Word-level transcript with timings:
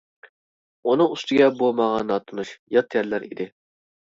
ئۇنىڭ 0.87 1.13
ئۈستىگە 1.15 1.49
بۇ 1.59 1.69
ماڭا 1.81 2.01
ناتونۇش، 2.13 2.55
يات 2.79 2.99
يەرلەر 3.01 3.29
ئىدى. 3.31 3.49